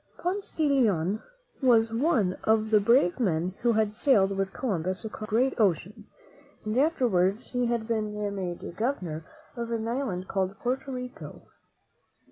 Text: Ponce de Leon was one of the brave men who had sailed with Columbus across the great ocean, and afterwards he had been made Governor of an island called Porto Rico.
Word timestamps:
Ponce 0.17 0.49
de 0.55 0.67
Leon 0.67 1.21
was 1.61 1.93
one 1.93 2.35
of 2.43 2.71
the 2.71 2.79
brave 2.79 3.19
men 3.19 3.53
who 3.61 3.73
had 3.73 3.93
sailed 3.95 4.35
with 4.35 4.51
Columbus 4.51 5.05
across 5.05 5.29
the 5.29 5.35
great 5.35 5.53
ocean, 5.59 6.07
and 6.65 6.75
afterwards 6.79 7.51
he 7.51 7.67
had 7.67 7.87
been 7.87 8.15
made 8.35 8.75
Governor 8.75 9.23
of 9.55 9.69
an 9.69 9.87
island 9.87 10.27
called 10.27 10.57
Porto 10.57 10.91
Rico. 10.91 11.43